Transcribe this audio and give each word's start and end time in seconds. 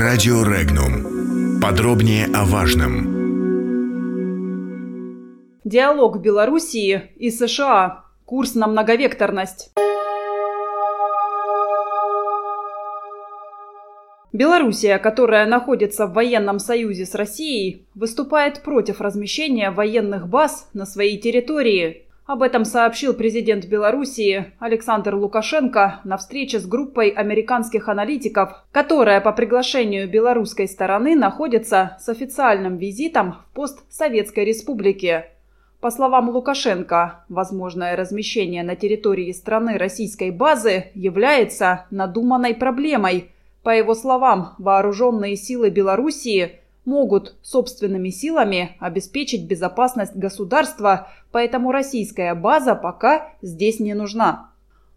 Радио 0.00 0.42
Регнум. 0.44 1.60
Подробнее 1.60 2.24
о 2.32 2.46
важном. 2.46 3.04
Диалог 5.62 6.22
Белоруссии 6.22 7.10
и 7.16 7.30
США. 7.30 8.06
Курс 8.24 8.54
на 8.54 8.66
многовекторность. 8.66 9.74
Белоруссия, 14.32 14.96
которая 14.96 15.44
находится 15.44 16.06
в 16.06 16.14
военном 16.14 16.60
союзе 16.60 17.04
с 17.04 17.14
Россией, 17.14 17.84
выступает 17.94 18.62
против 18.62 19.02
размещения 19.02 19.70
военных 19.70 20.28
баз 20.28 20.70
на 20.72 20.86
своей 20.86 21.18
территории. 21.18 22.06
Об 22.30 22.44
этом 22.44 22.64
сообщил 22.64 23.12
президент 23.12 23.66
Белоруссии 23.66 24.52
Александр 24.60 25.16
Лукашенко 25.16 26.00
на 26.04 26.16
встрече 26.16 26.60
с 26.60 26.64
группой 26.64 27.08
американских 27.08 27.88
аналитиков, 27.88 28.62
которая 28.70 29.20
по 29.20 29.32
приглашению 29.32 30.08
белорусской 30.08 30.68
стороны 30.68 31.16
находится 31.16 31.96
с 31.98 32.08
официальным 32.08 32.76
визитом 32.76 33.32
в 33.32 33.54
постсоветской 33.56 34.44
республике. 34.44 35.32
По 35.80 35.90
словам 35.90 36.28
Лукашенко, 36.28 37.24
возможное 37.28 37.96
размещение 37.96 38.62
на 38.62 38.76
территории 38.76 39.32
страны 39.32 39.76
российской 39.76 40.30
базы 40.30 40.92
является 40.94 41.86
надуманной 41.90 42.54
проблемой. 42.54 43.32
По 43.64 43.70
его 43.70 43.96
словам, 43.96 44.54
вооруженные 44.58 45.34
силы 45.34 45.70
Белоруссии 45.70 46.59
могут 46.84 47.36
собственными 47.42 48.10
силами 48.10 48.76
обеспечить 48.80 49.46
безопасность 49.46 50.16
государства, 50.16 51.08
поэтому 51.30 51.72
российская 51.72 52.34
база 52.34 52.74
пока 52.74 53.32
здесь 53.42 53.80
не 53.80 53.94
нужна. 53.94 54.50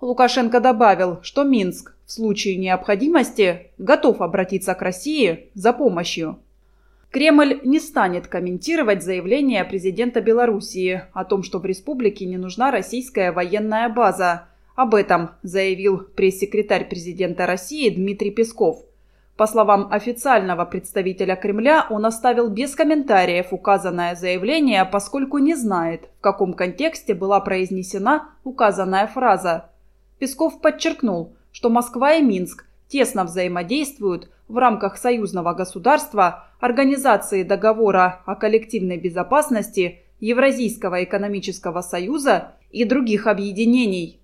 Лукашенко 0.00 0.60
добавил, 0.60 1.18
что 1.22 1.42
Минск 1.42 1.94
в 2.06 2.12
случае 2.12 2.56
необходимости 2.56 3.70
готов 3.78 4.20
обратиться 4.20 4.74
к 4.74 4.82
России 4.82 5.50
за 5.54 5.72
помощью. 5.72 6.38
Кремль 7.10 7.60
не 7.64 7.80
станет 7.80 8.28
комментировать 8.28 9.02
заявление 9.02 9.64
президента 9.64 10.20
Белоруссии 10.20 11.02
о 11.12 11.24
том, 11.24 11.42
что 11.42 11.58
в 11.58 11.66
республике 11.66 12.24
не 12.24 12.36
нужна 12.36 12.70
российская 12.70 13.32
военная 13.32 13.88
база. 13.88 14.48
Об 14.76 14.94
этом 14.94 15.30
заявил 15.42 15.98
пресс-секретарь 15.98 16.88
президента 16.88 17.46
России 17.46 17.90
Дмитрий 17.90 18.30
Песков. 18.30 18.84
По 19.40 19.46
словам 19.46 19.88
официального 19.90 20.66
представителя 20.66 21.34
Кремля, 21.34 21.86
он 21.88 22.04
оставил 22.04 22.50
без 22.50 22.74
комментариев 22.74 23.54
указанное 23.54 24.14
заявление, 24.14 24.84
поскольку 24.84 25.38
не 25.38 25.54
знает, 25.54 26.10
в 26.18 26.20
каком 26.20 26.52
контексте 26.52 27.14
была 27.14 27.40
произнесена 27.40 28.34
указанная 28.44 29.06
фраза. 29.06 29.70
Песков 30.18 30.60
подчеркнул, 30.60 31.32
что 31.52 31.70
Москва 31.70 32.12
и 32.16 32.22
Минск 32.22 32.66
тесно 32.86 33.24
взаимодействуют 33.24 34.28
в 34.46 34.58
рамках 34.58 34.98
союзного 34.98 35.54
государства, 35.54 36.50
Организации 36.60 37.42
договора 37.42 38.20
о 38.26 38.34
коллективной 38.34 38.98
безопасности, 38.98 40.00
Евразийского 40.20 41.02
экономического 41.02 41.80
союза 41.80 42.56
и 42.70 42.84
других 42.84 43.26
объединений. 43.26 44.20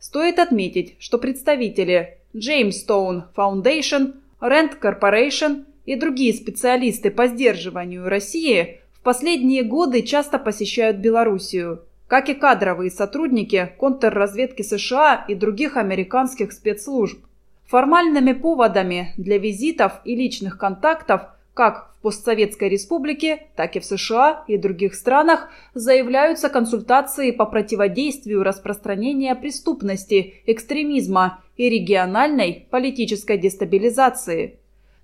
Стоит 0.00 0.40
отметить, 0.40 0.96
что 0.98 1.18
представители 1.18 2.18
Jamestown 2.34 3.26
Foundation, 3.36 4.14
Rand 4.44 4.78
Corporation 4.78 5.64
и 5.86 5.96
другие 5.96 6.34
специалисты 6.34 7.10
по 7.10 7.28
сдерживанию 7.28 8.06
России 8.06 8.82
в 8.92 9.00
последние 9.00 9.62
годы 9.62 10.02
часто 10.02 10.38
посещают 10.38 10.98
Белоруссию, 10.98 11.82
как 12.08 12.28
и 12.28 12.34
кадровые 12.34 12.90
сотрудники 12.90 13.72
контрразведки 13.78 14.60
США 14.60 15.24
и 15.26 15.34
других 15.34 15.78
американских 15.78 16.52
спецслужб. 16.52 17.24
Формальными 17.66 18.34
поводами 18.34 19.14
для 19.16 19.38
визитов 19.38 20.02
и 20.04 20.14
личных 20.14 20.58
контактов 20.58 21.22
как 21.54 21.92
в 21.94 22.02
постсоветской 22.02 22.68
республике, 22.68 23.46
так 23.56 23.76
и 23.76 23.80
в 23.80 23.84
США 23.84 24.44
и 24.46 24.58
других 24.58 24.94
странах 24.94 25.48
заявляются 25.72 26.48
консультации 26.50 27.30
по 27.30 27.46
противодействию 27.46 28.42
распространения 28.42 29.34
преступности, 29.34 30.42
экстремизма 30.46 31.40
и 31.56 31.70
региональной 31.70 32.66
политической 32.70 33.38
дестабилизации. 33.38 34.58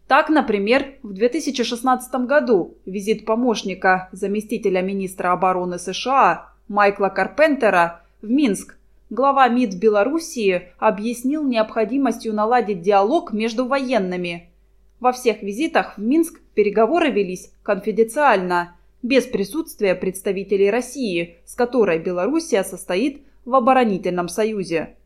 Так, 0.08 0.28
например, 0.28 0.94
в 1.04 1.12
2016 1.12 2.12
году 2.26 2.74
визит 2.84 3.24
помощника 3.24 4.08
заместителя 4.10 4.82
министра 4.82 5.30
обороны 5.32 5.78
США 5.78 6.48
Майкла 6.66 7.08
Карпентера 7.08 8.02
в 8.20 8.28
Минск 8.28 8.76
глава 9.10 9.48
МИД 9.48 9.74
Белоруссии 9.74 10.68
объяснил 10.78 11.44
необходимостью 11.44 12.34
наладить 12.34 12.80
диалог 12.80 13.32
между 13.32 13.66
военными. 13.66 14.49
Во 15.00 15.12
всех 15.12 15.42
визитах 15.42 15.96
в 15.96 16.02
Минск 16.02 16.40
переговоры 16.54 17.10
велись 17.10 17.50
конфиденциально, 17.62 18.76
без 19.02 19.24
присутствия 19.24 19.94
представителей 19.94 20.70
России, 20.70 21.38
с 21.46 21.54
которой 21.54 21.98
Белоруссия 21.98 22.62
состоит 22.62 23.22
в 23.46 23.54
оборонительном 23.54 24.28
союзе. 24.28 24.96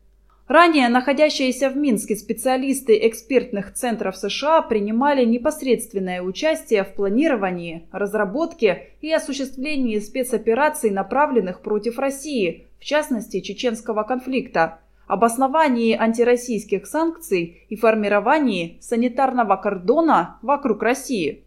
Ранее 0.47 0.89
находящиеся 0.89 1.69
в 1.69 1.77
Минске 1.77 2.15
специалисты 2.15 3.07
экспертных 3.07 3.73
центров 3.73 4.15
США 4.15 4.61
принимали 4.61 5.25
непосредственное 5.25 6.21
участие 6.21 6.83
в 6.83 6.93
планировании, 6.93 7.87
разработке 7.91 8.89
и 9.01 9.11
осуществлении 9.11 9.97
спецопераций, 9.97 10.91
направленных 10.91 11.61
против 11.61 11.97
России, 11.97 12.67
в 12.79 12.83
частности 12.83 13.39
чеченского 13.39 14.03
конфликта, 14.03 14.79
обосновании 15.07 15.95
антироссийских 15.95 16.87
санкций 16.87 17.65
и 17.69 17.75
формировании 17.75 18.77
санитарного 18.81 19.55
кордона 19.55 20.37
вокруг 20.41 20.83
России. 20.83 21.43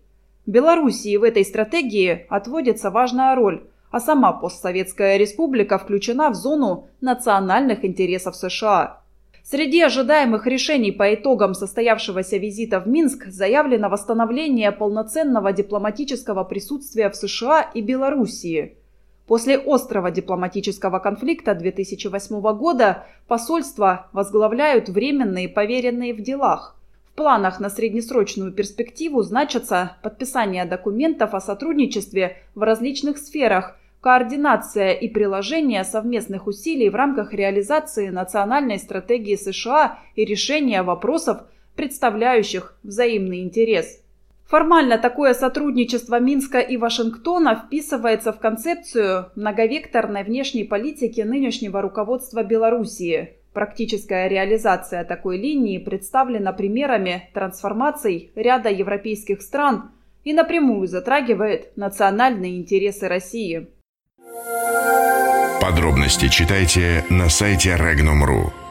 Белоруссии 0.46 1.16
в 1.16 1.22
этой 1.22 1.44
стратегии 1.44 2.26
отводится 2.28 2.90
важная 2.90 3.34
роль– 3.34 3.64
а 3.90 4.00
сама 4.00 4.32
постсоветская 4.32 5.16
республика 5.16 5.78
включена 5.78 6.30
в 6.30 6.34
зону 6.34 6.88
национальных 7.00 7.84
интересов 7.84 8.36
США. 8.36 9.00
Среди 9.42 9.80
ожидаемых 9.80 10.46
решений 10.46 10.92
по 10.92 11.14
итогам 11.14 11.54
состоявшегося 11.54 12.36
визита 12.36 12.80
в 12.80 12.86
Минск 12.86 13.26
заявлено 13.28 13.88
восстановление 13.88 14.72
полноценного 14.72 15.52
дипломатического 15.52 16.44
присутствия 16.44 17.08
в 17.08 17.16
США 17.16 17.62
и 17.62 17.80
Белоруссии. 17.80 18.76
После 19.28 19.58
острого 19.58 20.10
дипломатического 20.10 21.00
конфликта 21.00 21.54
2008 21.54 22.40
года 22.56 23.04
посольства 23.26 24.08
возглавляют 24.12 24.88
временные 24.88 25.50
поверенные 25.50 26.14
в 26.14 26.22
делах. 26.22 26.74
В 27.12 27.14
планах 27.14 27.60
на 27.60 27.68
среднесрочную 27.68 28.52
перспективу 28.52 29.22
значатся 29.22 29.98
подписание 30.02 30.64
документов 30.64 31.34
о 31.34 31.42
сотрудничестве 31.42 32.38
в 32.54 32.62
различных 32.62 33.18
сферах, 33.18 33.76
координация 34.00 34.92
и 34.92 35.08
приложение 35.08 35.84
совместных 35.84 36.46
усилий 36.46 36.88
в 36.88 36.94
рамках 36.94 37.34
реализации 37.34 38.08
национальной 38.08 38.78
стратегии 38.78 39.36
США 39.36 39.98
и 40.16 40.24
решения 40.24 40.82
вопросов, 40.82 41.42
представляющих 41.76 42.78
взаимный 42.82 43.42
интерес. 43.42 44.00
Формально 44.48 44.96
такое 44.96 45.34
сотрудничество 45.34 46.18
Минска 46.18 46.60
и 46.60 46.78
Вашингтона 46.78 47.54
вписывается 47.54 48.32
в 48.32 48.38
концепцию 48.38 49.26
многовекторной 49.36 50.24
внешней 50.24 50.64
политики 50.64 51.20
нынешнего 51.20 51.82
руководства 51.82 52.42
Белоруссии. 52.42 53.34
Практическая 53.52 54.26
реализация 54.26 55.04
такой 55.04 55.36
линии 55.36 55.76
представлена 55.76 56.52
примерами 56.52 57.28
трансформаций 57.34 58.30
ряда 58.34 58.70
европейских 58.70 59.42
стран 59.42 59.90
и 60.24 60.32
напрямую 60.32 60.86
затрагивает 60.86 61.76
национальные 61.76 62.56
интересы 62.56 63.06
России. 63.06 63.68
Подробности 65.60 66.28
читайте 66.28 67.04
на 67.10 67.28
сайте 67.28 67.76
Regnum.ru. 67.76 68.67